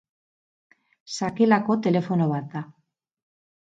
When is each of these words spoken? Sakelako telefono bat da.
Sakelako 1.17 1.77
telefono 1.89 2.31
bat 2.33 2.49
da. 2.57 2.67